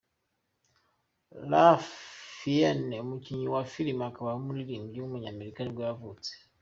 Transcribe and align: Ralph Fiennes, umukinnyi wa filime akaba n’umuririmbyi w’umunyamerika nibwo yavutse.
Ralph 1.49 1.89
Fiennes, 2.37 3.01
umukinnyi 3.05 3.47
wa 3.55 3.61
filime 3.73 4.03
akaba 4.09 4.29
n’umuririmbyi 4.33 4.97
w’umunyamerika 4.99 5.59
nibwo 5.61 5.83
yavutse. 5.89 6.31